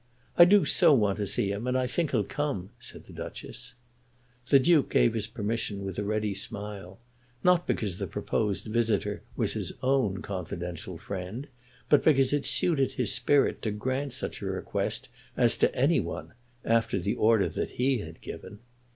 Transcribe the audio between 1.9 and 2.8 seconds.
he'll come,"